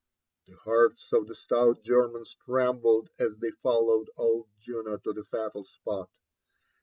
The 0.47 0.55
hearts 0.55 1.13
of 1.13 1.27
the 1.27 1.35
stout 1.35 1.83
Germans 1.83 2.33
trembled 2.43 3.11
as 3.19 3.37
they 3.37 3.51
followed 3.51 4.09
old 4.17 4.47
Juno 4.59 4.97
to 4.97 5.13
the 5.13 5.25
fatal 5.25 5.63
spot. 5.63 6.09